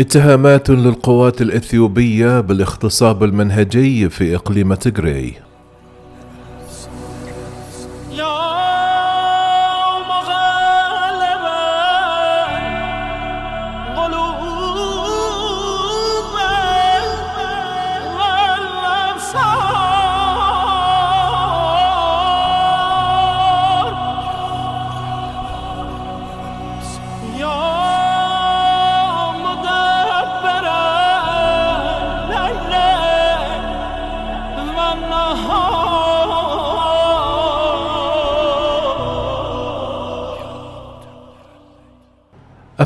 اتهامات 0.00 0.70
للقوات 0.70 1.42
الإثيوبية 1.42 2.40
بالاغتصاب 2.40 3.24
المنهجي 3.24 4.08
في 4.08 4.34
إقليم 4.36 4.74
تيغراي 4.74 5.32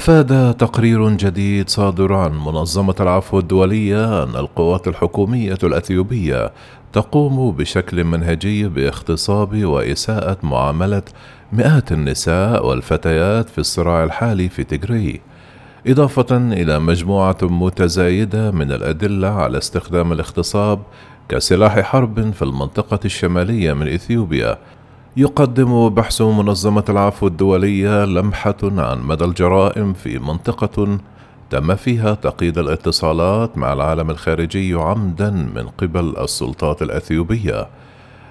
أفاد 0.04 0.54
تقرير 0.54 1.10
جديد 1.10 1.68
صادر 1.68 2.12
عن 2.12 2.32
منظمة 2.32 2.94
العفو 3.00 3.38
الدولية 3.38 4.22
أن 4.22 4.36
القوات 4.36 4.88
الحكومية 4.88 5.58
الأثيوبية 5.64 6.52
تقوم 6.92 7.50
بشكل 7.50 8.04
منهجي 8.04 8.68
باغتصاب 8.68 9.64
وإساءة 9.64 10.36
معاملة 10.42 11.02
مئات 11.52 11.92
النساء 11.92 12.66
والفتيات 12.66 13.48
في 13.48 13.58
الصراع 13.58 14.04
الحالي 14.04 14.48
في 14.48 14.64
تجري 14.64 15.20
إضافة 15.86 16.36
إلى 16.36 16.78
مجموعة 16.78 17.38
متزايدة 17.42 18.50
من 18.50 18.72
الأدلة 18.72 19.28
على 19.28 19.58
استخدام 19.58 20.12
الاغتصاب 20.12 20.82
كسلاح 21.28 21.80
حرب 21.80 22.32
في 22.32 22.42
المنطقة 22.42 23.00
الشمالية 23.04 23.72
من 23.72 23.88
إثيوبيا 23.88 24.58
يقدم 25.16 25.88
بحث 25.88 26.22
منظمة 26.22 26.84
العفو 26.88 27.26
الدولية 27.26 28.04
لمحة 28.04 28.56
عن 28.62 29.02
مدى 29.02 29.24
الجرائم 29.24 29.92
في 29.92 30.18
منطقة 30.18 30.98
تم 31.50 31.74
فيها 31.74 32.14
تقييد 32.14 32.58
الاتصالات 32.58 33.58
مع 33.58 33.72
العالم 33.72 34.10
الخارجي 34.10 34.74
عمدا 34.74 35.30
من 35.30 35.68
قبل 35.68 36.14
السلطات 36.18 36.82
الأثيوبية. 36.82 37.68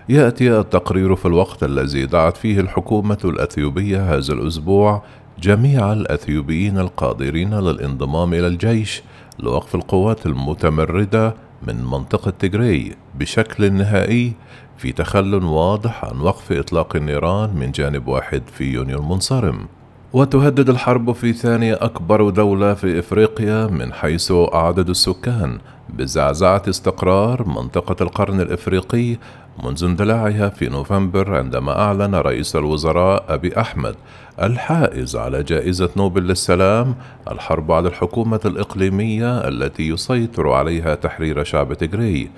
يأتي 0.10 0.60
التقرير 0.60 1.16
في 1.16 1.26
الوقت 1.26 1.64
الذي 1.64 2.06
دعت 2.06 2.38
فيه 2.38 2.60
الحكومة 2.60 3.18
الأثيوبية 3.26 4.16
هذا 4.16 4.34
الأسبوع 4.34 5.04
جميع 5.40 5.94
الأثيوبيين 5.94 6.80
القادرين 6.80 7.54
للانضمام 7.54 8.34
إلى 8.34 8.48
الجيش 8.48 9.04
لوقف 9.40 9.76
القوات 9.76 10.26
المتمردة 10.26 11.36
من 11.68 11.84
منطقة 11.86 12.32
تجري 12.32 12.96
بشكل 13.16 13.74
نهائي 13.74 14.34
في 14.78 14.92
تخل 14.92 15.44
واضح 15.44 16.06
عن 16.06 16.20
وقف 16.22 16.52
إطلاق 16.52 16.96
النيران 16.96 17.56
من 17.56 17.72
جانب 17.72 18.08
واحد 18.08 18.44
في 18.58 18.64
يونيو 18.64 19.00
المنصرم. 19.00 19.68
وتهدد 20.14 20.70
الحرب 20.70 21.12
في 21.12 21.34
ثاني 21.34 21.74
أكبر 21.74 22.30
دولة 22.30 22.74
في 22.74 23.00
إفريقيا 23.00 23.68
من 23.68 23.94
حيث 23.94 24.32
عدد 24.54 24.90
السكان 24.90 25.60
بزعزعة 25.90 26.62
استقرار 26.70 27.48
منطقة 27.48 28.04
القرن 28.04 28.42
الإفريقي 28.42 29.18
منذ 29.64 29.84
اندلاعها 29.84 30.50
في 30.50 30.70
نوفمبر 30.70 31.38
عندما 31.38 31.80
أعلن 31.80 32.16
رئيس 32.16 32.56
الوزراء 32.56 33.26
أبي 33.30 33.60
أحمد 33.60 33.96
الحائز 34.42 35.16
على 35.16 35.44
جائزة 35.44 35.90
نوبل 35.98 36.28
للسلام 36.28 36.96
الحرب 37.32 37.72
على 37.72 37.88
الحكومة 37.88 38.42
الإقليمية 38.46 39.48
التي 39.48 39.88
يسيطر 39.88 40.52
عليها 40.52 40.96
تحرير 40.96 41.44
شعب 41.44 41.74
تجري 41.74 42.30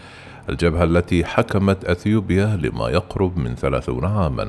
الجبهة 0.50 0.84
التي 0.84 1.26
حكمت 1.26 1.86
أثيوبيا 1.86 2.60
لما 2.64 2.90
يقرب 2.90 3.38
من 3.38 3.56
ثلاثون 3.56 4.06
عاما. 4.06 4.48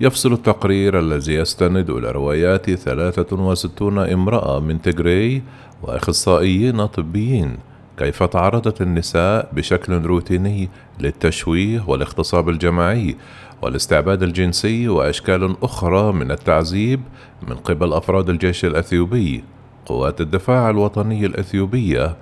يفصل 0.00 0.32
التقرير 0.32 0.98
الذي 0.98 1.34
يستند 1.34 1.90
إلى 1.90 2.10
روايات 2.10 2.70
ثلاثة 2.70 3.36
وستون 3.36 3.98
امرأة 3.98 4.60
من 4.60 4.82
تجري 4.82 5.42
وأخصائيين 5.82 6.86
طبيين. 6.86 7.56
كيف 7.96 8.22
تعرضت 8.22 8.82
النساء 8.82 9.50
بشكل 9.52 9.92
روتيني 9.92 10.68
للتشويه 11.00 11.84
والاغتصاب 11.86 12.48
الجماعي 12.48 13.16
والاستعباد 13.62 14.22
الجنسي 14.22 14.88
وأشكال 14.88 15.56
أخرى 15.62 16.12
من 16.12 16.30
التعذيب 16.30 17.00
من 17.48 17.54
قبل 17.56 17.92
أفراد 17.92 18.28
الجيش 18.28 18.64
الأثيوبي؟ 18.64 19.44
قوات 19.86 20.20
الدفاع 20.20 20.70
الوطني 20.70 21.26
الأثيوبية 21.26 22.16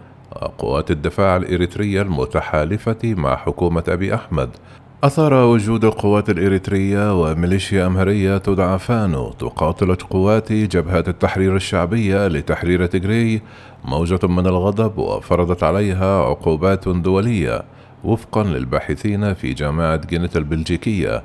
قوات 0.58 0.90
الدفاع 0.90 1.36
الإريترية 1.36 2.02
المتحالفة 2.02 2.98
مع 3.04 3.36
حكومة 3.36 3.84
أبي 3.88 4.14
أحمد. 4.14 4.50
أثار 5.04 5.34
وجود 5.34 5.84
القوات 5.84 6.30
الإريترية 6.30 7.22
وميليشيا 7.22 7.86
أمهرية 7.86 8.38
تدعى 8.38 8.78
فانو 8.78 9.32
تقاتل 9.32 9.94
قوات 9.94 10.52
جبهات 10.52 11.08
التحرير 11.08 11.56
الشعبية 11.56 12.28
لتحرير 12.28 12.86
تجري 12.86 13.42
موجة 13.84 14.26
من 14.26 14.46
الغضب 14.46 14.98
وفرضت 14.98 15.62
عليها 15.62 16.22
عقوبات 16.22 16.88
دولية 16.88 17.62
وفقا 18.04 18.44
للباحثين 18.44 19.34
في 19.34 19.52
جامعة 19.52 19.96
جينيت 19.96 20.36
البلجيكية. 20.36 21.22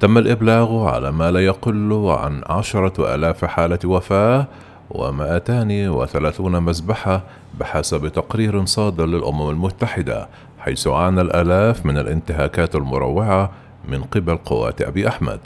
تم 0.00 0.18
الإبلاغ 0.18 0.86
على 0.88 1.12
ما 1.12 1.30
لا 1.30 1.40
يقل 1.40 2.06
عن 2.18 2.42
عشرة 2.46 3.14
آلاف 3.14 3.44
حالة 3.44 3.78
وفاة 3.84 4.46
ومائتان 4.90 5.88
وثلاثون 5.88 6.62
مذبحة 6.62 7.22
بحسب 7.60 8.08
تقرير 8.08 8.64
صادر 8.64 9.06
للأمم 9.06 9.50
المتحدة. 9.50 10.28
حيث 10.58 10.86
عانى 10.86 11.20
الآلاف 11.20 11.86
من 11.86 11.98
الانتهاكات 11.98 12.74
المروعة 12.74 13.50
من 13.88 14.02
قبل 14.02 14.36
قوات 14.36 14.82
أبي 14.82 15.08
أحمد. 15.08 15.40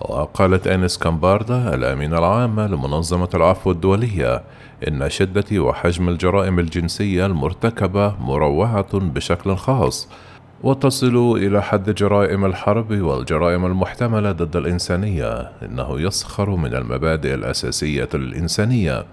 وقالت 0.00 0.66
أنيس 0.66 0.98
كامباردا 0.98 1.74
الأمينة 1.74 2.18
العامة 2.18 2.66
لمنظمة 2.66 3.28
العفو 3.34 3.70
الدولية 3.70 4.42
إن 4.88 5.10
شدة 5.10 5.60
وحجم 5.60 6.08
الجرائم 6.08 6.58
الجنسية 6.58 7.26
المرتكبة 7.26 8.14
مروعة 8.20 8.98
بشكل 8.98 9.56
خاص 9.56 10.08
وتصل 10.62 11.36
إلى 11.36 11.62
حد 11.62 11.94
جرائم 11.94 12.44
الحرب 12.44 13.00
والجرائم 13.00 13.66
المحتملة 13.66 14.32
ضد 14.32 14.56
الإنسانية 14.56 15.50
إنه 15.62 16.00
يسخر 16.00 16.50
من 16.50 16.74
المبادئ 16.74 17.34
الأساسية 17.34 18.08
للإنسانية. 18.14 19.04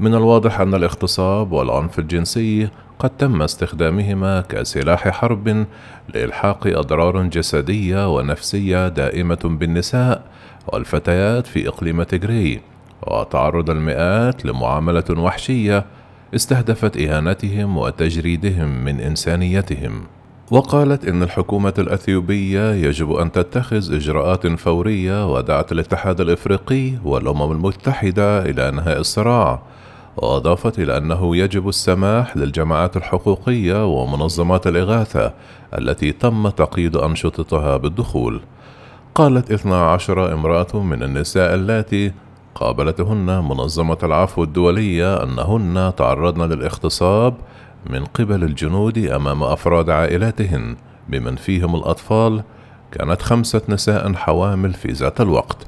من 0.00 0.14
الواضح 0.14 0.60
أن 0.60 0.74
الاغتصاب 0.74 1.52
والعنف 1.52 1.98
الجنسي 1.98 2.68
قد 3.02 3.10
تم 3.10 3.42
استخدامهما 3.42 4.40
كسلاح 4.40 5.08
حرب 5.08 5.66
لإلحاق 6.14 6.66
أضرار 6.66 7.22
جسدية 7.22 8.14
ونفسية 8.14 8.88
دائمة 8.88 9.38
بالنساء 9.44 10.22
والفتيات 10.66 11.46
في 11.46 11.68
إقليم 11.68 12.02
تجري 12.02 12.60
وتعرض 13.06 13.70
المئات 13.70 14.46
لمعاملة 14.46 15.04
وحشية 15.10 15.84
استهدفت 16.34 16.96
إهانتهم 16.96 17.76
وتجريدهم 17.76 18.84
من 18.84 19.00
إنسانيتهم. 19.00 20.02
وقالت 20.50 21.04
إن 21.04 21.22
الحكومة 21.22 21.74
الأثيوبية 21.78 22.72
يجب 22.72 23.12
أن 23.12 23.32
تتخذ 23.32 23.94
إجراءات 23.94 24.46
فورية 24.46 25.32
ودعت 25.32 25.72
الاتحاد 25.72 26.20
الإفريقي 26.20 26.92
والأمم 27.04 27.52
المتحدة 27.52 28.42
إلى 28.42 28.68
إنهاء 28.68 29.00
الصراع 29.00 29.62
وأضافت 30.16 30.78
إلى 30.78 30.96
أنه 30.96 31.36
يجب 31.36 31.68
السماح 31.68 32.36
للجماعات 32.36 32.96
الحقوقية 32.96 33.86
ومنظمات 33.86 34.66
الإغاثة 34.66 35.32
التي 35.78 36.12
تم 36.12 36.48
تقييد 36.48 36.96
أنشطتها 36.96 37.76
بالدخول. 37.76 38.40
قالت 39.14 39.50
12 39.50 40.32
امرأة 40.32 40.82
من 40.82 41.02
النساء 41.02 41.54
اللاتي 41.54 42.12
قابلتهن 42.54 43.44
منظمة 43.44 43.98
العفو 44.02 44.42
الدولية 44.42 45.22
أنهن 45.22 45.92
تعرضن 45.96 46.42
للاغتصاب 46.42 47.34
من 47.90 48.04
قبل 48.04 48.44
الجنود 48.44 48.98
أمام 48.98 49.42
أفراد 49.42 49.90
عائلاتهن 49.90 50.76
بمن 51.08 51.36
فيهم 51.36 51.76
الأطفال 51.76 52.42
كانت 52.92 53.22
خمسة 53.22 53.62
نساء 53.68 54.12
حوامل 54.12 54.72
في 54.72 54.92
ذات 54.92 55.20
الوقت. 55.20 55.66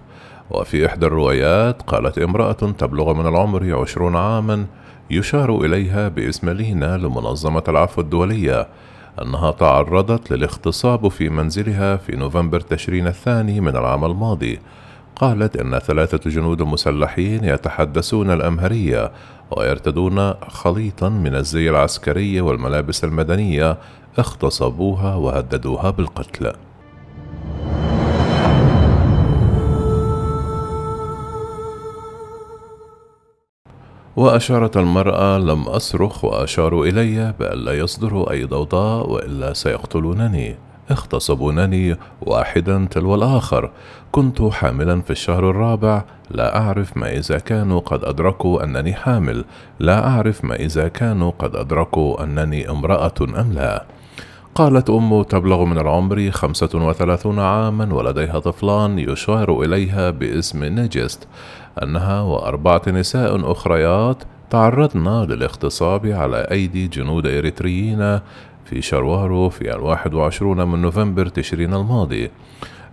وفي 0.54 0.86
إحدى 0.86 1.06
الروايات 1.06 1.82
قالت 1.82 2.18
امرأة 2.18 2.52
تبلغ 2.52 3.12
من 3.12 3.26
العمر 3.26 3.80
عشرون 3.80 4.16
عاما 4.16 4.66
يشار 5.10 5.64
إليها 5.64 6.08
باسم 6.08 6.50
لينا 6.50 6.96
لمنظمة 6.96 7.62
العفو 7.68 8.00
الدولية 8.00 8.68
أنها 9.22 9.50
تعرضت 9.50 10.30
للاغتصاب 10.30 11.08
في 11.08 11.28
منزلها 11.28 11.96
في 11.96 12.16
نوفمبر 12.16 12.60
تشرين 12.60 13.06
الثاني 13.06 13.60
من 13.60 13.76
العام 13.76 14.04
الماضي. 14.04 14.58
قالت 15.16 15.56
إن 15.56 15.78
ثلاثة 15.78 16.30
جنود 16.30 16.62
مسلحين 16.62 17.44
يتحدثون 17.44 18.30
الأمهرية 18.30 19.12
ويرتدون 19.50 20.34
خليطا 20.48 21.08
من 21.08 21.34
الزي 21.34 21.70
العسكري 21.70 22.40
والملابس 22.40 23.04
المدنية 23.04 23.78
اغتصبوها 24.18 25.14
وهددوها 25.14 25.90
بالقتل. 25.90 26.52
وأشارت 34.16 34.76
المرأة 34.76 35.38
لم 35.38 35.62
أصرخ 35.62 36.24
وأشاروا 36.24 36.86
إلي 36.86 37.34
بأن 37.38 37.58
لا 37.58 37.72
يصدروا 37.72 38.30
أي 38.30 38.44
ضوضاء 38.44 39.10
وإلا 39.10 39.52
سيقتلونني. 39.52 40.56
اغتصبونني 40.90 41.96
واحدا 42.22 42.86
تلو 42.90 43.14
الآخر. 43.14 43.70
كنت 44.12 44.42
حاملا 44.42 45.00
في 45.00 45.10
الشهر 45.10 45.50
الرابع. 45.50 46.04
لا 46.30 46.58
أعرف 46.58 46.96
ما 46.96 47.12
إذا 47.12 47.38
كانوا 47.38 47.80
قد 47.80 48.04
أدركوا 48.04 48.64
أنني 48.64 48.94
حامل. 48.94 49.44
لا 49.80 50.08
أعرف 50.08 50.44
ما 50.44 50.54
إذا 50.54 50.88
كانوا 50.88 51.30
قد 51.38 51.56
أدركوا 51.56 52.24
أنني 52.24 52.70
امرأة 52.70 53.14
أم 53.20 53.52
لا. 53.52 53.84
قالت 54.54 54.90
أم 54.90 55.22
تبلغ 55.22 55.64
من 55.64 55.78
العمر 55.78 56.30
خمسة 56.30 56.68
وثلاثون 56.74 57.38
عاما 57.38 57.94
ولديها 57.94 58.38
طفلان 58.38 58.98
يشار 58.98 59.62
إليها 59.62 60.10
باسم 60.10 60.64
نجست 60.64 61.28
أنها 61.82 62.20
وأربعة 62.20 62.82
نساء 62.88 63.52
أخريات 63.52 64.22
تعرضن 64.50 65.08
للاغتصاب 65.08 66.06
على 66.06 66.36
أيدي 66.36 66.88
جنود 66.88 67.26
إريتريين 67.26 68.20
في 68.64 68.82
شروارو 68.82 69.48
في 69.48 69.74
الواحد 69.74 70.14
وعشرون 70.14 70.68
من 70.68 70.82
نوفمبر 70.82 71.26
تشرين 71.26 71.74
الماضي. 71.74 72.30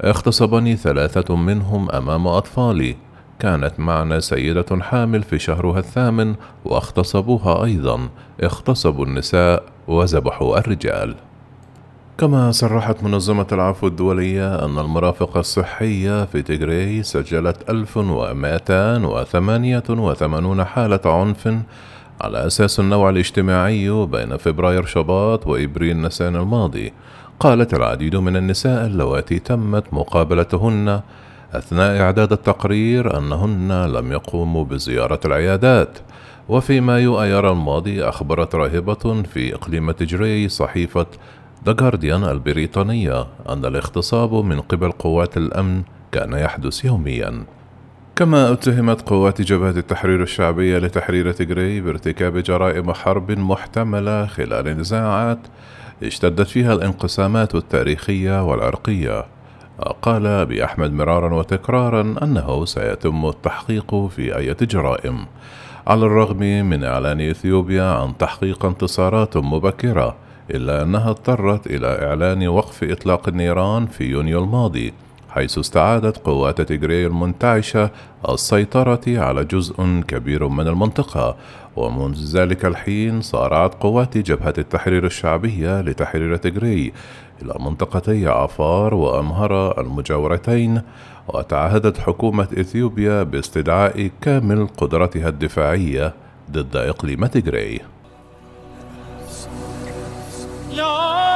اغتصبني 0.04 0.76
ثلاثة 0.76 1.36
منهم 1.36 1.92
أمام 1.92 2.28
أطفالي. 2.28 2.96
كانت 3.40 3.80
معنا 3.80 4.20
سيدة 4.20 4.82
حامل 4.82 5.24
في 5.24 5.40
شهرها 5.40 5.80
الثامن 5.80 6.36
واغتصبوها 6.66 7.64
أيضا. 7.64 8.10
اغتصبوا 8.44 9.06
النساء 9.06 9.64
وذبحوا 9.88 10.58
الرجال. 10.58 11.16
كما 12.22 12.52
صرحت 12.52 13.04
منظمة 13.04 13.48
العفو 13.52 13.88
الدولية 13.88 14.66
أن 14.66 14.80
المرافق 14.80 15.38
الصحية 15.38 16.26
في 16.26 16.42
تيغراي 16.42 17.04
سجلت 17.04 17.70
1288 17.70 20.64
حالة 20.64 21.00
عنف 21.06 21.48
على 22.22 22.48
أساس 22.48 22.80
النوع 22.80 23.10
الاجتماعي 23.10 24.06
بين 24.06 24.38
فبراير 24.38 24.86
شباط 24.86 25.48
وإبريل 25.48 25.98
نيسان 25.98 26.36
الماضي. 26.36 26.94
قالت 27.40 27.74
العديد 27.74 28.16
من 28.16 28.36
النساء 28.36 28.86
اللواتي 28.86 29.40
تمت 29.40 29.94
مقابلتهن 29.94 31.02
أثناء 31.54 32.02
إعداد 32.02 32.32
التقرير 32.32 33.18
أنهن 33.18 33.86
لم 33.86 34.12
يقوموا 34.12 34.66
بزيارة 34.66 35.20
العيادات. 35.26 35.98
وفي 36.50 36.82
مايو 36.82 37.22
أيار 37.22 37.52
الماضي 37.52 38.04
أخبرت 38.04 38.56
راهبة 38.56 39.24
في 39.24 39.56
إقليم 39.56 39.92
تجري 39.92 40.50
صحيفة 40.50 41.06
ذا 41.66 41.74
جارديان 41.74 42.24
البريطانية 42.24 43.28
أن 43.50 43.66
الاغتصاب 43.66 44.34
من 44.34 44.62
قبل 44.62 44.92
قوات 44.92 45.38
الأمن 45.38 45.82
كان 46.12 46.34
يحدث 46.34 46.86
يوميا. 46.86 47.44
كما 48.16 48.52
اتهمت 48.52 49.02
قوات 49.10 49.42
جبهة 49.42 49.70
التحرير 49.70 50.24
الشعبية 50.24 50.78
لتحرير 50.78 51.32
تجري 51.32 51.82
بارتكاب 51.82 52.38
جرائم 52.38 52.94
حرب 52.94 53.32
محتملة 53.32 54.26
خلال 54.26 54.78
نزاعات 54.78 55.40
اشتدت 56.04 56.48
فيها 56.48 56.74
الانقسامات 56.74 57.56
التاريخية 57.56 58.44
والعرقية. 58.44 59.26
قال 60.02 60.46
بأحمد 60.46 60.94
مرارا 60.94 61.36
وتكرارا 61.36 62.16
أنه 62.24 62.66
سيتم 62.66 63.26
التحقيق 63.26 63.96
في 63.96 64.38
أي 64.38 64.56
جرائم 64.62 65.26
على 65.88 66.06
الرغم 66.06 66.40
من 66.40 66.84
إعلان 66.84 67.22
إثيوبيا 67.22 67.84
عن 67.84 68.18
تحقيق 68.18 68.66
انتصارات 68.66 69.38
مبكرة. 69.38 70.16
إلا 70.56 70.82
أنها 70.82 71.10
اضطرت 71.10 71.68
إلى 71.68 72.08
إعلان 72.08 72.48
وقف 72.48 72.84
إطلاق 72.84 73.28
النيران 73.28 73.86
في 73.86 74.04
يونيو 74.04 74.44
الماضي 74.44 74.94
حيث 75.30 75.58
استعادت 75.58 76.18
قوات 76.18 76.62
تيغري 76.62 77.06
المنتعشة 77.08 77.90
السيطرة 78.30 79.02
على 79.08 79.46
جزء 79.46 80.02
كبير 80.08 80.48
من 80.48 80.68
المنطقة. 80.68 81.36
ومنذ 81.76 82.38
ذلك 82.38 82.66
الحين 82.66 83.22
صارعت 83.22 83.76
قوات 83.76 84.18
جبهة 84.18 84.54
التحرير 84.58 85.06
الشعبية 85.06 85.82
لتحرير 85.82 86.36
تيغري 86.36 86.94
إلى 87.42 87.56
منطقتي 87.60 88.28
عفار 88.28 88.94
وأمهرة 88.94 89.82
المجاورتين 89.82 90.82
وتعهدت 91.28 91.98
حكومة 91.98 92.48
إثيوبيا 92.60 93.24
باستدعاء 93.24 94.10
كامل 94.22 94.68
قدرتها 94.68 95.30
الدفاعية 95.30 96.14
ضد 96.52 96.76
إقليم 96.76 97.26
要 100.74 101.31